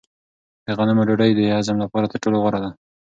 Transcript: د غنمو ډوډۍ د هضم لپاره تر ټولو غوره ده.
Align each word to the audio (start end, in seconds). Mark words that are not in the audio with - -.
د 0.65 0.67
غنمو 0.77 1.03
ډوډۍ 1.07 1.31
د 1.35 1.41
هضم 1.57 1.77
لپاره 1.83 2.09
تر 2.11 2.17
ټولو 2.23 2.37
غوره 2.43 2.59
ده. 2.63 2.69